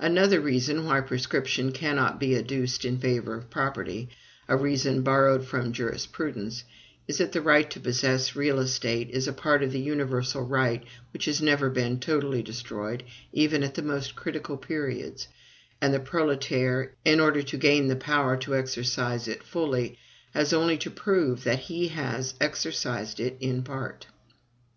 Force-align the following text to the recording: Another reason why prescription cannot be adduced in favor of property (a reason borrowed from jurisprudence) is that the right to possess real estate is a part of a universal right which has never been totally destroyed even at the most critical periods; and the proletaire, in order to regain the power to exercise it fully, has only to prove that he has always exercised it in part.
Another 0.00 0.40
reason 0.40 0.84
why 0.84 1.00
prescription 1.00 1.70
cannot 1.70 2.18
be 2.18 2.36
adduced 2.36 2.84
in 2.84 2.98
favor 2.98 3.36
of 3.36 3.50
property 3.50 4.08
(a 4.48 4.56
reason 4.56 5.02
borrowed 5.02 5.46
from 5.46 5.70
jurisprudence) 5.72 6.64
is 7.06 7.18
that 7.18 7.30
the 7.30 7.40
right 7.40 7.70
to 7.70 7.78
possess 7.78 8.34
real 8.34 8.58
estate 8.58 9.10
is 9.10 9.28
a 9.28 9.32
part 9.32 9.62
of 9.62 9.72
a 9.72 9.78
universal 9.78 10.42
right 10.42 10.82
which 11.12 11.26
has 11.26 11.40
never 11.40 11.70
been 11.70 12.00
totally 12.00 12.42
destroyed 12.42 13.04
even 13.32 13.62
at 13.62 13.74
the 13.74 13.82
most 13.82 14.16
critical 14.16 14.56
periods; 14.56 15.28
and 15.80 15.94
the 15.94 16.00
proletaire, 16.00 16.92
in 17.04 17.20
order 17.20 17.40
to 17.40 17.56
regain 17.56 17.86
the 17.86 17.94
power 17.94 18.36
to 18.36 18.56
exercise 18.56 19.28
it 19.28 19.44
fully, 19.44 19.96
has 20.32 20.52
only 20.52 20.76
to 20.76 20.90
prove 20.90 21.44
that 21.44 21.60
he 21.60 21.86
has 21.86 22.32
always 22.32 22.34
exercised 22.40 23.20
it 23.20 23.36
in 23.38 23.62
part. 23.62 24.08